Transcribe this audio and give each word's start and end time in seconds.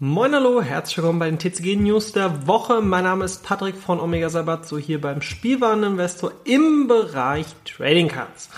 Moin 0.00 0.32
hallo, 0.32 0.62
herzlich 0.62 0.98
willkommen 0.98 1.18
bei 1.18 1.28
den 1.28 1.40
TCG 1.40 1.74
News 1.74 2.12
der 2.12 2.46
Woche. 2.46 2.80
Mein 2.80 3.02
Name 3.02 3.24
ist 3.24 3.42
Patrick 3.42 3.74
von 3.74 3.98
Omega 3.98 4.28
Sabat, 4.28 4.64
so 4.64 4.78
hier 4.78 5.00
beim 5.00 5.22
Spielwareninvestor 5.22 6.30
im 6.44 6.86
Bereich 6.86 7.46
Trading 7.64 8.06
Cards. 8.06 8.48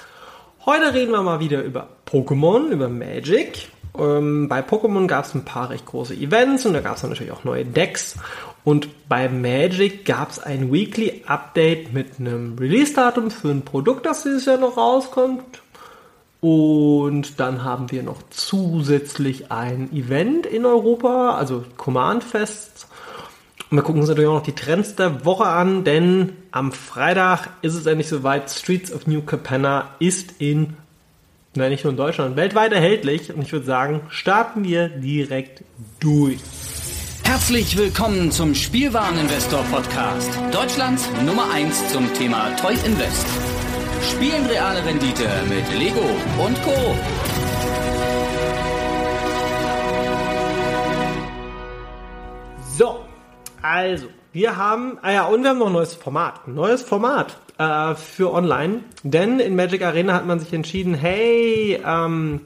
Heute 0.66 0.92
reden 0.92 1.12
wir 1.12 1.22
mal 1.22 1.40
wieder 1.40 1.62
über 1.62 1.88
Pokémon, 2.06 2.68
über 2.68 2.90
Magic. 2.90 3.70
Ähm, 3.98 4.50
bei 4.50 4.60
Pokémon 4.60 5.06
gab 5.06 5.24
es 5.24 5.34
ein 5.34 5.46
paar 5.46 5.70
recht 5.70 5.86
große 5.86 6.12
Events 6.12 6.66
und 6.66 6.74
da 6.74 6.82
gab 6.82 6.98
es 6.98 7.04
natürlich 7.04 7.32
auch 7.32 7.44
neue 7.44 7.64
Decks. 7.64 8.16
Und 8.62 9.08
bei 9.08 9.30
Magic 9.30 10.04
gab 10.04 10.32
es 10.32 10.40
ein 10.40 10.70
Weekly 10.70 11.22
Update 11.26 11.94
mit 11.94 12.20
einem 12.20 12.58
Release-Datum 12.58 13.30
für 13.30 13.48
ein 13.48 13.62
Produkt, 13.62 14.04
das 14.04 14.24
dieses 14.24 14.44
Jahr 14.44 14.58
noch 14.58 14.76
rauskommt. 14.76 15.62
Und 16.40 17.38
dann 17.38 17.64
haben 17.64 17.90
wir 17.90 18.02
noch 18.02 18.22
zusätzlich 18.30 19.52
ein 19.52 19.92
Event 19.92 20.46
in 20.46 20.64
Europa, 20.64 21.36
also 21.36 21.64
Command 21.76 22.24
Fest. 22.24 22.86
Und 23.70 23.76
wir 23.76 23.82
gucken 23.82 24.00
uns 24.00 24.08
natürlich 24.08 24.28
auch 24.28 24.36
noch 24.36 24.42
die 24.42 24.54
Trends 24.54 24.96
der 24.96 25.24
Woche 25.24 25.44
an, 25.44 25.84
denn 25.84 26.32
am 26.50 26.72
Freitag 26.72 27.50
ist 27.62 27.74
es 27.74 27.86
endlich 27.86 28.08
soweit. 28.08 28.50
Streets 28.50 28.90
of 28.90 29.06
New 29.06 29.22
Capenna 29.22 29.90
ist 29.98 30.34
in, 30.38 30.76
nein, 31.54 31.70
nicht 31.70 31.84
nur 31.84 31.92
in 31.92 31.98
Deutschland, 31.98 32.36
weltweit 32.36 32.72
erhältlich. 32.72 33.32
Und 33.32 33.42
ich 33.42 33.52
würde 33.52 33.66
sagen, 33.66 34.00
starten 34.08 34.64
wir 34.64 34.88
direkt 34.88 35.62
durch. 36.00 36.40
Herzlich 37.22 37.76
willkommen 37.76 38.32
zum 38.32 38.54
Spielwareninvestor 38.54 39.62
Podcast. 39.70 40.30
Deutschlands 40.52 41.08
Nummer 41.24 41.52
1 41.52 41.92
zum 41.92 42.12
Thema 42.14 42.48
Toy 42.56 42.74
Invest. 42.84 43.26
Spielen 44.02 44.46
reale 44.46 44.84
Rendite 44.84 45.28
mit 45.48 45.78
Lego 45.78 46.00
und 46.44 46.62
Co. 46.62 46.96
So, 52.76 53.04
also, 53.62 54.06
wir 54.32 54.56
haben, 54.56 54.98
ah 55.02 55.12
ja, 55.12 55.24
und 55.26 55.42
wir 55.42 55.50
haben 55.50 55.58
noch 55.58 55.66
ein 55.66 55.72
neues 55.72 55.94
Format. 55.94 56.46
Ein 56.46 56.54
neues 56.54 56.82
Format 56.82 57.36
äh, 57.58 57.94
für 57.94 58.32
online. 58.32 58.80
Denn 59.02 59.38
in 59.38 59.54
Magic 59.56 59.82
Arena 59.82 60.14
hat 60.14 60.26
man 60.26 60.40
sich 60.40 60.52
entschieden, 60.52 60.94
hey, 60.94 61.80
ähm, 61.84 62.40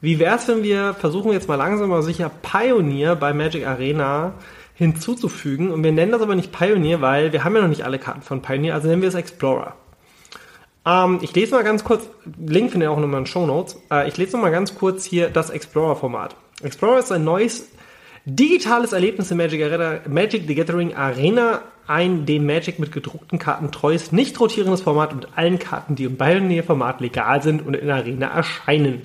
wie 0.00 0.18
wär's, 0.18 0.48
wenn 0.48 0.62
wir 0.62 0.94
versuchen 0.94 1.32
jetzt 1.32 1.46
mal 1.46 1.56
langsam 1.56 1.92
aber 1.92 2.02
sicher 2.02 2.30
Pioneer 2.42 3.16
bei 3.16 3.32
Magic 3.32 3.66
Arena 3.66 4.32
hinzuzufügen. 4.74 5.70
Und 5.70 5.84
wir 5.84 5.92
nennen 5.92 6.12
das 6.12 6.22
aber 6.22 6.34
nicht 6.34 6.52
Pioneer, 6.52 7.00
weil 7.00 7.32
wir 7.32 7.44
haben 7.44 7.54
ja 7.54 7.60
noch 7.60 7.68
nicht 7.68 7.84
alle 7.84 7.98
Karten 7.98 8.22
von 8.22 8.42
Pioneer, 8.42 8.74
also 8.74 8.88
nennen 8.88 9.02
wir 9.02 9.08
es 9.10 9.14
Explorer. 9.14 9.76
Ähm, 10.86 11.18
ich 11.22 11.34
lese 11.34 11.54
mal 11.54 11.64
ganz 11.64 11.84
kurz, 11.84 12.08
Link 12.38 12.70
findet 12.70 12.88
ihr 12.88 12.92
auch 12.92 12.98
nochmal 12.98 13.18
in 13.18 13.24
den 13.24 13.26
Show 13.26 13.46
Notes. 13.46 13.76
Äh, 13.90 14.08
ich 14.08 14.16
lese 14.16 14.36
noch 14.36 14.42
mal 14.42 14.50
ganz 14.50 14.74
kurz 14.74 15.04
hier 15.04 15.30
das 15.30 15.50
Explorer-Format. 15.50 16.36
Explorer 16.62 16.98
ist 16.98 17.12
ein 17.12 17.24
neues 17.24 17.68
digitales 18.24 18.92
Erlebnis 18.92 19.30
in 19.30 19.36
Magic, 19.36 19.62
Arena, 19.62 20.00
Magic 20.08 20.44
the 20.46 20.54
Gathering 20.54 20.94
Arena, 20.94 21.62
ein 21.86 22.26
dem 22.26 22.46
Magic 22.46 22.78
mit 22.78 22.92
gedruckten 22.92 23.38
Karten 23.38 23.72
treues, 23.72 24.12
nicht 24.12 24.38
rotierendes 24.38 24.82
Format 24.82 25.14
mit 25.14 25.28
allen 25.36 25.58
Karten, 25.58 25.96
die 25.96 26.04
im 26.04 26.16
Pioneer-Format 26.16 27.00
legal 27.00 27.42
sind 27.42 27.66
und 27.66 27.74
in 27.74 27.86
der 27.86 27.96
Arena 27.96 28.28
erscheinen. 28.28 29.02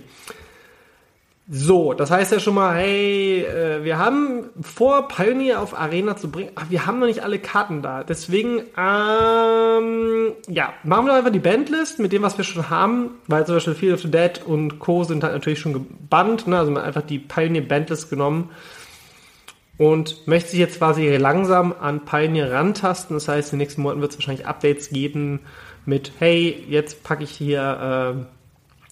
So, 1.48 1.94
das 1.94 2.10
heißt 2.10 2.32
ja 2.32 2.40
schon 2.40 2.56
mal, 2.56 2.74
hey, 2.74 3.44
äh, 3.44 3.84
wir 3.84 4.00
haben 4.00 4.50
vor, 4.62 5.08
Pioneer 5.08 5.62
auf 5.62 5.78
Arena 5.78 6.18
zu 6.18 6.32
bringen. 6.32 6.50
Ach, 6.56 6.66
wir 6.70 6.88
haben 6.88 6.98
noch 6.98 7.06
nicht 7.06 7.22
alle 7.22 7.38
Karten 7.38 7.84
da. 7.84 8.04
Deswegen, 8.04 8.64
ähm, 8.76 10.32
ja, 10.48 10.74
machen 10.84 11.06
wir 11.06 11.14
einfach 11.14 11.32
die 11.32 11.40
Bandlist 11.40 12.00
mit 12.00 12.14
dem, 12.14 12.24
was 12.24 12.40
wir 12.40 12.44
schon 12.44 12.72
haben, 12.72 13.12
weil 13.28 13.46
zum 13.46 13.58
Beispiel 13.58 13.76
Field 13.76 13.94
of 13.94 14.02
the 14.02 14.10
Dead 14.10 14.42
und 14.44 14.80
Co. 14.80 15.04
sind 15.04 15.24
halt 15.24 15.34
natürlich 15.34 15.60
schon 15.60 15.74
gebannt, 15.74 16.48
ne? 16.48 16.58
Also 16.58 16.72
man 16.72 16.82
hat 16.82 16.88
einfach 16.88 17.08
die 17.08 17.20
Pioneer 17.20 17.62
Bandlist 17.62 18.10
genommen 18.10 18.50
und 19.78 20.26
möchte 20.28 20.50
sich 20.50 20.60
jetzt 20.60 20.80
quasi 20.80 21.16
langsam 21.18 21.76
an 21.80 22.06
Pioneer 22.06 22.52
rantasten. 22.54 23.16
Das 23.16 23.28
heißt, 23.28 23.54
in 23.54 23.60
den 23.60 23.66
nächsten 23.66 23.84
Monaten 23.84 24.02
wird 24.02 24.12
es 24.12 24.18
wahrscheinlich 24.18 24.48
Updates 24.48 24.90
geben 24.90 25.42
mit, 25.86 26.14
hey, 26.18 26.66
jetzt 26.68 27.04
packe 27.04 27.24
ich 27.24 27.30
hier 27.30 28.16
äh, 28.18 28.35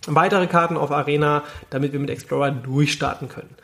weitere 0.08 0.48
Karten 0.48 0.78
auf 0.78 0.92
Arena, 0.92 1.44
damit 1.70 1.94
wir 1.94 2.00
mit 2.00 2.10
Explorer 2.10 2.52
durchstarten 2.52 3.30
können. 3.30 3.56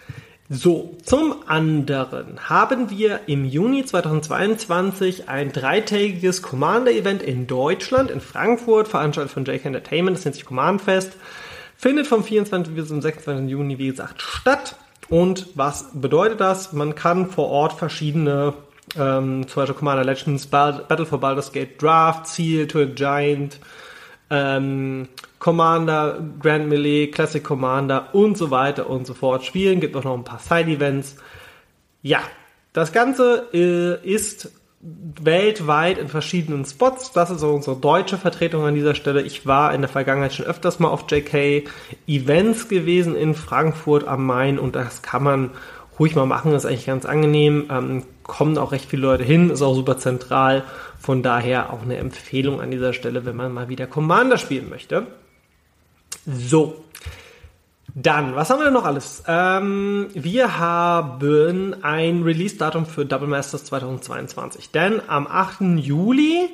So, 0.52 0.98
zum 1.04 1.36
anderen 1.46 2.50
haben 2.50 2.90
wir 2.90 3.20
im 3.28 3.46
Juni 3.46 3.86
2022 3.86 5.30
ein 5.30 5.52
dreitägiges 5.52 6.42
Commander-Event 6.42 7.22
in 7.22 7.46
Deutschland, 7.46 8.10
in 8.10 8.20
Frankfurt, 8.20 8.88
veranstaltet 8.88 9.32
von 9.32 9.46
JK 9.46 9.66
Entertainment, 9.66 10.18
das 10.18 10.26
nennt 10.26 10.34
sich 10.34 10.46
Command 10.46 10.82
Fest, 10.82 11.18
findet 11.78 12.08
vom 12.08 12.24
24. 12.24 12.74
bis 12.74 12.88
zum 12.88 13.00
26. 13.00 13.48
Juni, 13.48 13.78
wie 13.78 13.90
gesagt, 13.90 14.24
statt. 14.24 14.76
Und 15.08 15.50
was 15.54 15.92
bedeutet 15.94 16.40
das? 16.40 16.74
Man 16.74 16.96
kann 16.96 17.30
vor 17.30 17.50
Ort 17.50 17.74
verschiedene, 17.74 18.56
ähm, 18.98 19.48
zum 19.48 19.62
Beispiel 19.62 19.76
Commander 19.76 20.04
Legends, 20.04 20.48
Battle 20.48 21.06
for 21.06 21.20
Baldur's 21.20 21.52
Gate 21.52 21.80
Draft, 21.80 22.26
Seal 22.26 22.66
to 22.66 22.80
a 22.80 22.86
Giant, 22.86 23.60
ähm, 24.32 25.10
Commander, 25.40 26.20
Grand 26.40 26.68
Melee, 26.68 27.08
Classic 27.08 27.44
Commander 27.44 28.14
und 28.14 28.38
so 28.38 28.52
weiter 28.52 28.90
und 28.90 29.08
so 29.08 29.14
fort 29.14 29.46
spielen. 29.46 29.80
Gibt 29.80 29.96
auch 29.96 30.04
noch 30.04 30.16
ein 30.16 30.26
paar 30.26 30.40
Side-Events. 30.40 31.16
Ja, 32.02 32.20
das 32.74 32.92
Ganze 32.92 33.48
äh, 33.54 34.08
ist 34.08 34.52
weltweit 34.82 35.98
in 35.98 36.08
verschiedenen 36.08 36.66
Spots. 36.66 37.12
Das 37.12 37.30
ist 37.30 37.44
unsere 37.44 37.76
deutsche 37.76 38.18
Vertretung 38.18 38.64
an 38.66 38.76
dieser 38.76 38.96
Stelle. 38.96 39.22
Ich 39.22 39.46
war 39.46 39.74
in 39.74 39.82
der 39.82 39.90
Vergangenheit 39.90 40.34
schon 40.34 40.46
öfters 40.46 40.80
mal 40.80 40.88
auf 40.88 41.06
JK 41.10 41.68
Events 42.08 42.70
gewesen 42.70 43.16
in 43.16 43.34
Frankfurt 43.34 44.08
am 44.08 44.26
Main 44.26 44.58
und 44.58 44.76
das 44.76 45.02
kann 45.02 45.24
man 45.24 45.52
ruhig 46.00 46.16
mal 46.16 46.26
machen. 46.26 46.52
Das 46.52 46.64
ist 46.64 46.70
eigentlich 46.70 46.86
ganz 46.86 47.06
angenehm. 47.06 47.66
Ähm, 47.70 48.04
kommen 48.24 48.58
auch 48.58 48.72
recht 48.72 48.90
viele 48.90 49.02
Leute 49.02 49.24
hin, 49.24 49.50
ist 49.50 49.62
auch 49.62 49.76
super 49.76 49.98
zentral. 49.98 50.64
Von 50.98 51.24
daher 51.24 51.74
auch 51.74 51.82
eine 51.82 51.98
Empfehlung 51.98 52.62
an 52.62 52.72
dieser 52.72 52.94
Stelle, 52.94 53.26
wenn 53.26 53.36
man 53.36 53.54
mal 53.54 53.68
wieder 53.68 53.88
Commander 53.88 54.38
spielen 54.38 54.70
möchte. 54.70 55.08
So. 56.32 56.84
Dann, 57.96 58.36
was 58.36 58.50
haben 58.50 58.60
wir 58.60 58.66
denn 58.66 58.74
noch 58.74 58.84
alles? 58.86 59.24
Ähm, 59.28 60.10
wir 60.14 60.60
haben 60.60 61.76
ein 61.82 62.24
Release-Datum 62.24 62.86
für 62.86 63.06
Double 63.06 63.28
Masters 63.28 63.66
2022. 63.66 64.72
Denn 64.72 65.02
am 65.08 65.28
8. 65.28 65.78
Juli 65.78 66.50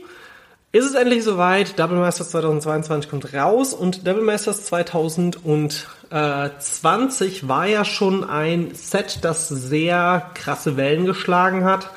ist 0.71 0.85
es 0.85 0.95
endlich 0.95 1.25
soweit. 1.25 1.77
Double 1.77 1.97
Masters 1.97 2.31
2022 2.31 3.09
kommt 3.09 3.33
raus 3.33 3.73
und 3.73 4.07
Double 4.07 4.23
Masters 4.23 4.65
2020 4.65 7.47
war 7.47 7.67
ja 7.67 7.83
schon 7.83 8.23
ein 8.23 8.73
Set, 8.73 9.19
das 9.23 9.49
sehr 9.49 10.31
krasse 10.35 10.77
Wellen 10.77 11.05
geschlagen 11.05 11.65
hat. 11.65 11.89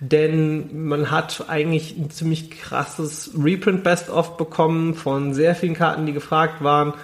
Denn 0.00 0.86
man 0.86 1.10
hat 1.10 1.46
eigentlich 1.48 1.96
ein 1.96 2.10
ziemlich 2.10 2.50
krasses 2.50 3.32
Reprint 3.36 3.82
Best-of 3.82 4.36
bekommen 4.36 4.94
von 4.94 5.34
sehr 5.34 5.54
vielen 5.54 5.74
Karten, 5.74 6.06
die 6.06 6.12
gefragt 6.12 6.62
waren 6.62 6.94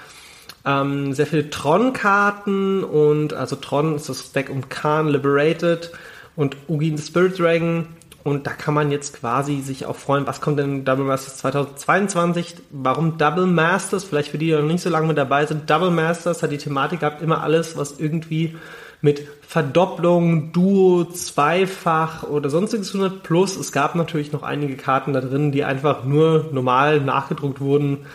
ähm, 0.64 1.12
sehr 1.12 1.26
viele 1.26 1.50
Tron-Karten 1.50 2.84
und 2.84 3.34
also 3.34 3.56
Tron 3.56 3.96
ist 3.96 4.08
das 4.08 4.32
Deck 4.32 4.48
um 4.50 4.68
Khan 4.68 5.08
Liberated 5.08 5.92
und 6.36 6.56
Ugin 6.68 6.96
the 6.96 7.06
Spirit 7.06 7.38
Dragon. 7.38 7.86
Und 8.22 8.46
da 8.46 8.52
kann 8.52 8.72
man 8.72 8.90
jetzt 8.90 9.20
quasi 9.20 9.60
sich 9.60 9.84
auch 9.84 9.96
freuen, 9.96 10.26
was 10.26 10.40
kommt 10.40 10.58
denn 10.58 10.86
Double 10.86 11.04
Masters 11.04 11.36
2022? 11.36 12.56
Warum 12.70 13.18
Double 13.18 13.44
Masters? 13.44 14.04
Vielleicht 14.04 14.30
für 14.30 14.38
die, 14.38 14.46
die 14.46 14.52
noch 14.52 14.62
nicht 14.62 14.82
so 14.82 14.88
lange 14.88 15.06
mit 15.06 15.18
dabei 15.18 15.44
sind. 15.44 15.68
Double 15.68 15.90
Masters 15.90 16.42
hat 16.42 16.50
die 16.50 16.56
Thematik 16.56 17.00
gehabt, 17.00 17.20
immer 17.20 17.42
alles, 17.42 17.76
was 17.76 18.00
irgendwie 18.00 18.56
mit 19.04 19.22
Verdopplung, 19.42 20.50
Duo, 20.52 21.04
Zweifach 21.04 22.24
oder 22.24 22.50
sonstiges 22.50 22.94
100 22.94 23.22
plus. 23.22 23.56
Es 23.56 23.70
gab 23.70 23.94
natürlich 23.94 24.32
noch 24.32 24.42
einige 24.42 24.76
Karten 24.76 25.12
da 25.12 25.20
drin, 25.20 25.52
die 25.52 25.62
einfach 25.62 26.04
nur 26.04 26.48
normal 26.50 27.00
nachgedruckt 27.00 27.60
wurden 27.60 28.06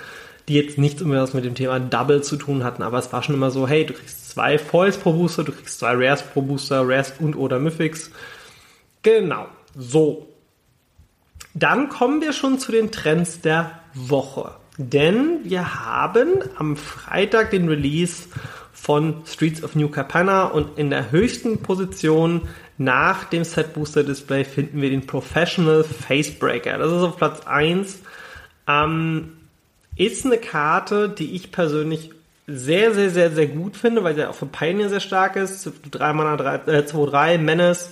die 0.49 0.55
jetzt 0.55 0.79
nichts 0.79 1.03
mehr 1.03 1.29
mit 1.31 1.45
dem 1.45 1.53
Thema 1.53 1.79
Double 1.79 2.23
zu 2.23 2.35
tun 2.35 2.63
hatten, 2.63 2.81
aber 2.81 2.97
es 2.97 3.13
war 3.13 3.21
schon 3.21 3.35
immer 3.35 3.51
so, 3.51 3.67
hey, 3.67 3.85
du 3.85 3.93
kriegst 3.93 4.31
zwei 4.31 4.57
Foils 4.57 4.97
pro 4.97 5.13
Booster, 5.13 5.43
du 5.43 5.51
kriegst 5.51 5.79
zwei 5.79 5.93
Rares 5.93 6.23
pro 6.23 6.41
Booster, 6.41 6.81
Rares 6.81 7.13
und 7.19 7.35
oder 7.35 7.59
Mythics. 7.59 8.09
Genau, 9.03 9.45
so. 9.77 10.27
Dann 11.53 11.89
kommen 11.89 12.21
wir 12.21 12.33
schon 12.33 12.57
zu 12.57 12.71
den 12.71 12.91
Trends 12.91 13.41
der 13.41 13.79
Woche. 13.93 14.55
Denn 14.77 15.41
wir 15.43 15.85
haben 15.85 16.39
am 16.57 16.75
Freitag 16.77 17.51
den 17.51 17.67
Release 17.67 18.29
von 18.81 19.23
Streets 19.25 19.63
of 19.63 19.75
New 19.75 19.89
Capenna 19.89 20.45
und 20.45 20.77
in 20.77 20.89
der 20.89 21.11
höchsten 21.11 21.61
Position 21.61 22.47
nach 22.77 23.25
dem 23.25 23.43
Set 23.43 23.73
Booster 23.73 24.03
Display 24.03 24.45
finden 24.45 24.81
wir 24.81 24.89
den 24.89 25.05
Professional 25.05 25.83
Facebreaker. 25.83 26.77
Das 26.77 26.91
ist 26.91 27.01
auf 27.01 27.17
Platz 27.17 27.45
1. 27.45 27.99
Ähm, 28.67 29.33
ist 29.97 30.25
eine 30.25 30.37
Karte, 30.37 31.09
die 31.09 31.35
ich 31.35 31.51
persönlich 31.51 32.11
sehr, 32.47 32.93
sehr, 32.93 33.09
sehr, 33.09 33.31
sehr 33.31 33.47
gut 33.47 33.75
finde, 33.75 34.03
weil 34.03 34.15
sie 34.15 34.27
auch 34.27 34.33
für 34.33 34.45
Pioneer 34.45 34.89
sehr 34.89 35.01
stark 35.01 35.35
ist. 35.35 35.69
3 35.91 36.13
Mana, 36.13 36.37
3, 36.37 36.71
äh, 36.71 36.85
2, 36.85 37.09
3, 37.09 37.37
Menace. 37.37 37.91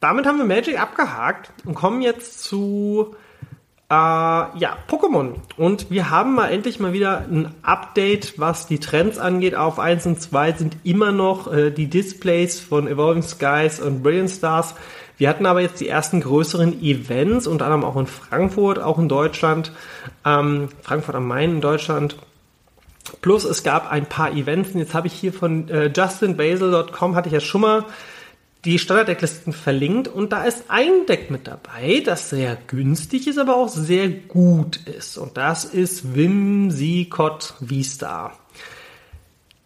damit 0.00 0.26
haben 0.26 0.38
wir 0.38 0.44
Magic 0.44 0.80
abgehakt 0.80 1.52
und 1.64 1.74
kommen 1.74 2.02
jetzt 2.02 2.42
zu 2.42 3.14
äh, 3.88 3.94
ja, 3.94 4.76
Pokémon. 4.88 5.34
Und 5.56 5.90
wir 5.90 6.10
haben 6.10 6.34
mal 6.34 6.48
endlich 6.48 6.80
mal 6.80 6.92
wieder 6.92 7.18
ein 7.20 7.54
Update, 7.62 8.38
was 8.38 8.66
die 8.66 8.78
Trends 8.78 9.18
angeht. 9.18 9.54
Auf 9.54 9.78
1 9.78 10.06
und 10.06 10.20
2 10.20 10.52
sind 10.52 10.76
immer 10.84 11.12
noch 11.12 11.52
äh, 11.52 11.70
die 11.70 11.88
Displays 11.88 12.60
von 12.60 12.88
Evolving 12.88 13.22
Skies 13.22 13.80
und 13.80 14.02
Brilliant 14.02 14.30
Stars 14.30 14.74
wir 15.18 15.28
hatten 15.28 15.46
aber 15.46 15.60
jetzt 15.60 15.80
die 15.80 15.88
ersten 15.88 16.20
größeren 16.20 16.82
Events, 16.82 17.46
unter 17.46 17.66
anderem 17.66 17.84
auch 17.84 17.96
in 17.96 18.06
Frankfurt, 18.06 18.78
auch 18.78 18.98
in 18.98 19.08
Deutschland, 19.08 19.72
ähm, 20.24 20.68
Frankfurt 20.82 21.14
am 21.14 21.26
Main 21.26 21.52
in 21.52 21.60
Deutschland. 21.60 22.16
Plus 23.22 23.44
es 23.44 23.62
gab 23.62 23.90
ein 23.90 24.06
paar 24.06 24.32
Events. 24.32 24.72
Und 24.72 24.80
jetzt 24.80 24.94
habe 24.94 25.06
ich 25.06 25.12
hier 25.12 25.32
von 25.32 25.68
äh, 25.68 25.90
justinbasel.com 25.94 27.14
hatte 27.14 27.28
ich 27.28 27.32
ja 27.34 27.40
schon 27.40 27.60
mal 27.60 27.84
die 28.64 28.80
Standarddecklisten 28.80 29.52
verlinkt 29.52 30.08
und 30.08 30.32
da 30.32 30.42
ist 30.42 30.64
ein 30.68 31.06
Deck 31.08 31.30
mit 31.30 31.46
dabei, 31.46 32.02
das 32.04 32.30
sehr 32.30 32.58
günstig 32.66 33.28
ist, 33.28 33.38
aber 33.38 33.54
auch 33.54 33.68
sehr 33.68 34.08
gut 34.08 34.78
ist. 34.78 35.18
Und 35.18 35.36
das 35.36 35.64
ist 35.64 36.16
Whimsicott 36.16 37.54
V-Star. 37.64 38.36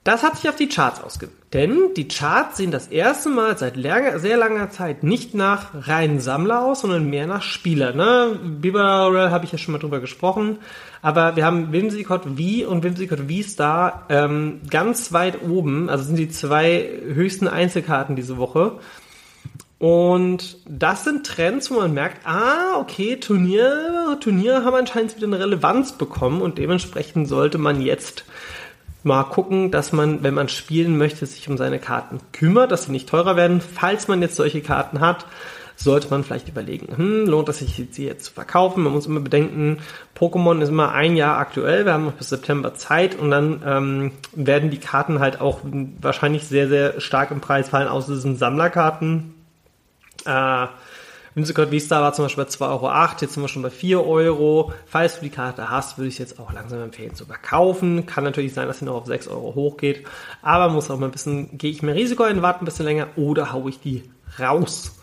Das 0.02 0.22
hat 0.22 0.38
sich 0.38 0.48
auf 0.48 0.56
die 0.56 0.68
Charts 0.68 1.02
ausgewirkt. 1.02 1.36
Denn 1.52 1.92
die 1.94 2.08
Charts 2.08 2.56
sehen 2.56 2.70
das 2.70 2.86
erste 2.86 3.28
Mal 3.28 3.58
seit 3.58 3.76
langer, 3.76 4.18
sehr 4.18 4.38
langer 4.38 4.70
Zeit 4.70 5.02
nicht 5.02 5.34
nach 5.34 5.88
reinen 5.88 6.20
Sammler 6.20 6.62
aus, 6.62 6.82
sondern 6.82 7.10
mehr 7.10 7.26
nach 7.26 7.42
Spieler. 7.42 7.92
Ne? 7.92 8.38
Bibarel 8.42 9.30
habe 9.30 9.44
ich 9.44 9.52
ja 9.52 9.58
schon 9.58 9.72
mal 9.72 9.78
drüber 9.78 10.00
gesprochen. 10.00 10.58
Aber 11.02 11.36
wir 11.36 11.44
haben 11.44 11.72
Whimsicott 11.72 12.24
V 12.24 12.68
und 12.68 12.82
Whimsicott 12.82 13.20
V-Star 13.28 14.06
ähm, 14.08 14.60
ganz 14.70 15.12
weit 15.12 15.42
oben. 15.42 15.90
Also 15.90 16.04
sind 16.04 16.16
die 16.16 16.30
zwei 16.30 16.88
höchsten 17.02 17.48
Einzelkarten 17.48 18.16
diese 18.16 18.38
Woche. 18.38 18.78
Und 19.80 20.58
das 20.68 21.04
sind 21.04 21.26
Trends, 21.26 21.70
wo 21.70 21.76
man 21.76 21.92
merkt, 21.92 22.26
ah, 22.26 22.78
okay, 22.78 23.16
Turnier, 23.16 24.18
Turnier 24.20 24.64
haben 24.64 24.76
anscheinend 24.76 25.16
wieder 25.16 25.26
eine 25.26 25.40
Relevanz 25.40 25.92
bekommen 25.92 26.42
und 26.42 26.58
dementsprechend 26.58 27.28
sollte 27.28 27.56
man 27.56 27.80
jetzt 27.80 28.24
mal 29.04 29.24
gucken, 29.24 29.70
dass 29.70 29.92
man, 29.92 30.22
wenn 30.22 30.34
man 30.34 30.48
spielen 30.48 30.98
möchte, 30.98 31.26
sich 31.26 31.48
um 31.48 31.56
seine 31.56 31.78
Karten 31.78 32.18
kümmert, 32.32 32.70
dass 32.70 32.84
sie 32.84 32.92
nicht 32.92 33.08
teurer 33.08 33.36
werden. 33.36 33.60
Falls 33.60 34.08
man 34.08 34.22
jetzt 34.22 34.36
solche 34.36 34.60
Karten 34.60 35.00
hat, 35.00 35.26
sollte 35.76 36.08
man 36.10 36.24
vielleicht 36.24 36.48
überlegen, 36.48 36.94
hm, 36.94 37.26
lohnt 37.26 37.48
es 37.48 37.58
sich, 37.58 37.82
sie 37.90 38.04
jetzt 38.04 38.26
zu 38.26 38.32
verkaufen? 38.32 38.82
Man 38.82 38.92
muss 38.92 39.06
immer 39.06 39.20
bedenken, 39.20 39.78
Pokémon 40.16 40.60
ist 40.60 40.68
immer 40.68 40.92
ein 40.92 41.16
Jahr 41.16 41.38
aktuell, 41.38 41.86
wir 41.86 41.94
haben 41.94 42.04
noch 42.04 42.12
bis 42.12 42.28
September 42.28 42.74
Zeit 42.74 43.18
und 43.18 43.30
dann 43.30 43.62
ähm, 43.64 44.12
werden 44.34 44.70
die 44.70 44.78
Karten 44.78 45.20
halt 45.20 45.40
auch 45.40 45.60
wahrscheinlich 46.00 46.46
sehr, 46.46 46.68
sehr 46.68 47.00
stark 47.00 47.30
im 47.30 47.40
Preis 47.40 47.70
fallen, 47.70 47.88
außer 47.88 48.12
diesen 48.12 48.36
Sammlerkarten. 48.36 49.34
Äh, 50.26 50.66
Whimsicott 51.34 51.70
V-Star 51.70 52.02
war 52.02 52.12
zum 52.12 52.24
Beispiel 52.24 52.44
bei 52.44 52.50
2,08 52.50 52.70
Euro, 52.70 53.08
jetzt 53.20 53.34
sind 53.34 53.42
wir 53.42 53.48
schon 53.48 53.62
bei 53.62 53.70
4 53.70 54.04
Euro. 54.04 54.72
Falls 54.86 55.16
du 55.16 55.22
die 55.22 55.30
Karte 55.30 55.70
hast, 55.70 55.98
würde 55.98 56.08
ich 56.08 56.14
es 56.14 56.18
jetzt 56.18 56.40
auch 56.40 56.52
langsam 56.52 56.82
empfehlen 56.82 57.14
zu 57.14 57.24
verkaufen. 57.26 58.06
Kann 58.06 58.24
natürlich 58.24 58.54
sein, 58.54 58.66
dass 58.66 58.80
sie 58.80 58.84
noch 58.84 58.94
auf 58.94 59.06
6 59.06 59.28
Euro 59.28 59.54
hochgeht, 59.54 60.06
aber 60.42 60.72
muss 60.72 60.90
auch 60.90 60.98
mal 60.98 61.06
ein 61.06 61.12
bisschen, 61.12 61.56
gehe 61.56 61.70
ich 61.70 61.82
mehr 61.82 61.94
Risiko 61.94 62.24
ein, 62.24 62.42
warte 62.42 62.62
ein 62.62 62.64
bisschen 62.64 62.86
länger 62.86 63.08
oder 63.16 63.52
haue 63.52 63.70
ich 63.70 63.80
die 63.80 64.02
raus. 64.38 64.96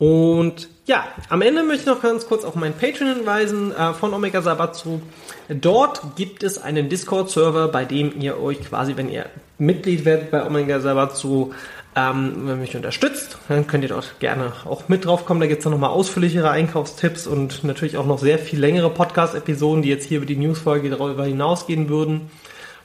Und 0.00 0.70
ja, 0.86 1.04
am 1.28 1.42
Ende 1.42 1.62
möchte 1.62 1.82
ich 1.82 1.86
noch 1.86 2.00
ganz 2.00 2.26
kurz 2.26 2.44
auf 2.44 2.54
meinen 2.54 2.72
Patreon 2.72 3.16
hinweisen 3.16 3.76
äh, 3.76 3.92
von 3.92 4.14
Omega 4.14 4.40
Sabatsu. 4.40 5.02
Dort 5.50 6.16
gibt 6.16 6.42
es 6.42 6.56
einen 6.56 6.88
Discord-Server, 6.88 7.68
bei 7.68 7.84
dem 7.84 8.18
ihr 8.18 8.40
euch 8.40 8.62
quasi, 8.62 8.96
wenn 8.96 9.10
ihr 9.10 9.26
Mitglied 9.60 10.04
werdet 10.04 10.30
bei 10.30 10.44
Omega 10.44 10.80
Sabatsu, 10.80 11.52
ähm, 11.96 12.42
wenn 12.44 12.60
mich 12.60 12.76
unterstützt, 12.76 13.38
dann 13.48 13.66
könnt 13.66 13.82
ihr 13.82 13.88
dort 13.88 14.20
gerne 14.20 14.52
auch 14.64 14.88
mit 14.88 15.04
drauf 15.04 15.24
kommen. 15.24 15.40
Da 15.40 15.46
gibt 15.46 15.58
es 15.58 15.64
dann 15.64 15.72
nochmal 15.72 15.90
ausführlichere 15.90 16.50
Einkaufstipps 16.50 17.26
und 17.26 17.64
natürlich 17.64 17.96
auch 17.96 18.06
noch 18.06 18.18
sehr 18.18 18.38
viel 18.38 18.60
längere 18.60 18.90
Podcast-Episoden, 18.90 19.82
die 19.82 19.88
jetzt 19.88 20.06
hier 20.06 20.18
über 20.18 20.26
die 20.26 20.36
Newsfolge 20.36 20.88
darüber 20.88 21.24
hinausgehen 21.24 21.88
würden. 21.88 22.30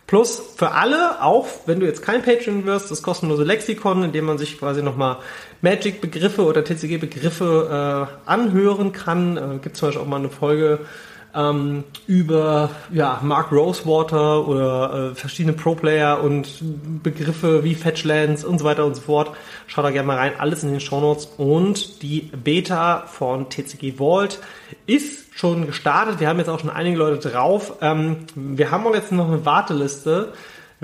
Plus 0.07 0.41
für 0.55 0.71
alle, 0.71 1.23
auch 1.23 1.47
wenn 1.65 1.79
du 1.79 1.85
jetzt 1.85 2.01
kein 2.01 2.21
Patreon 2.21 2.65
wirst, 2.65 2.91
das 2.91 3.01
kostenlose 3.01 3.43
Lexikon, 3.43 4.03
in 4.03 4.11
dem 4.11 4.25
man 4.25 4.37
sich 4.37 4.59
quasi 4.59 4.83
nochmal 4.83 5.17
Magic-Begriffe 5.61 6.43
oder 6.43 6.63
TCG-Begriffe 6.63 8.07
äh, 8.25 8.29
anhören 8.29 8.91
kann. 8.91 9.37
Äh, 9.37 9.59
gibt 9.61 9.77
zum 9.77 9.87
Beispiel 9.87 10.03
auch 10.03 10.07
mal 10.07 10.17
eine 10.17 10.29
Folge 10.29 10.79
ähm, 11.35 11.83
über 12.07 12.69
ja, 12.91 13.19
Mark 13.23 13.51
Rosewater 13.51 14.47
oder 14.47 15.11
äh, 15.11 15.15
verschiedene 15.15 15.53
Pro-Player 15.53 16.23
und 16.23 16.47
Begriffe 17.03 17.63
wie 17.63 17.75
Fetchlands 17.75 18.43
und 18.43 18.59
so 18.59 18.65
weiter 18.65 18.85
und 18.85 18.95
so 18.95 19.01
fort. 19.01 19.31
Schaut 19.67 19.85
da 19.85 19.91
gerne 19.91 20.07
mal 20.07 20.17
rein, 20.17 20.33
alles 20.37 20.63
in 20.63 20.71
den 20.71 20.79
Shownotes. 20.79 21.25
Und 21.37 22.01
die 22.01 22.31
Beta 22.43 23.03
von 23.07 23.49
TCG 23.49 23.97
Vault 23.97 24.39
ist 24.87 25.25
schon 25.35 25.65
gestartet. 25.65 26.19
Wir 26.19 26.29
haben 26.29 26.39
jetzt 26.39 26.49
auch 26.49 26.59
schon 26.59 26.69
einige 26.69 26.97
Leute 26.97 27.29
drauf. 27.29 27.73
Ähm, 27.81 28.25
wir 28.35 28.71
haben 28.71 28.87
auch 28.87 28.95
jetzt 28.95 29.11
noch 29.11 29.27
eine 29.27 29.45
Warteliste. 29.45 30.33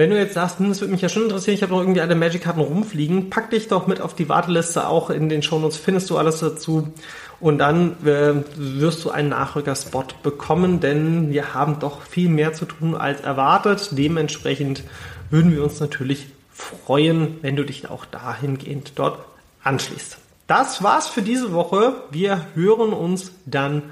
Wenn 0.02 0.10
du 0.10 0.18
jetzt 0.18 0.34
sagst, 0.34 0.58
hm, 0.58 0.70
das 0.70 0.82
würde 0.82 0.94
mich 0.94 1.04
ja 1.04 1.10
schon 1.10 1.26
interessieren, 1.26 1.54
ich 1.54 1.62
habe 1.62 1.74
noch 1.74 1.80
irgendwie 1.80 2.02
alle 2.02 2.16
Magic-Karten 2.16 2.60
rumfliegen, 2.60 3.30
pack 3.30 3.52
dich 3.52 3.68
doch 3.68 3.86
mit 3.86 4.02
auf 4.02 4.16
die 4.16 4.28
Warteliste, 4.30 4.88
auch 4.88 5.12
in 5.12 5.30
den 5.30 5.44
Shownotes 5.44 5.78
findest 5.78 6.10
du 6.10 6.18
alles 6.18 6.40
dazu. 6.40 6.92
Und 7.40 7.60
dann 7.60 8.04
äh, 8.04 8.34
wirst 8.56 9.06
du 9.06 9.12
einen 9.12 9.30
Nachrücker-Spot 9.30 10.06
bekommen, 10.24 10.80
denn 10.80 11.30
wir 11.30 11.54
haben 11.54 11.78
doch 11.78 12.02
viel 12.02 12.30
mehr 12.30 12.54
zu 12.54 12.66
tun 12.66 12.96
als 12.96 13.22
erwartet. 13.22 13.90
Dementsprechend 13.92 14.82
würden 15.30 15.52
wir 15.52 15.64
uns 15.64 15.80
natürlich 15.80 16.30
freuen, 16.52 17.38
wenn 17.44 17.56
du 17.56 17.64
dich 17.64 17.88
auch 17.92 18.06
dahingehend 18.06 18.94
dort 18.96 19.20
anschließt. 19.62 20.18
Das 20.48 20.82
war's 20.82 21.10
für 21.10 21.22
diese 21.22 21.54
Woche. 21.54 21.94
Wir 22.10 22.48
hören 22.56 22.94
uns 22.94 23.34
dann 23.46 23.84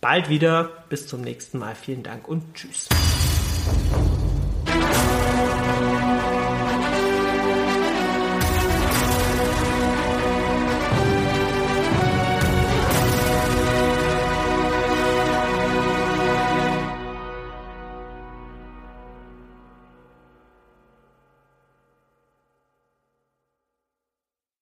bald 0.00 0.28
wieder. 0.28 0.70
Bis 0.88 1.06
zum 1.06 1.20
nächsten 1.20 1.60
Mal. 1.60 1.76
Vielen 1.76 2.02
Dank 2.02 2.26
und 2.26 2.52
tschüss. 2.54 2.88